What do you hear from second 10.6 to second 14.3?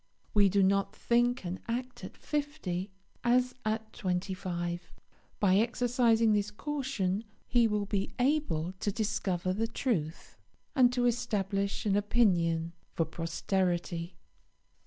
and to establish an opinion for posterity.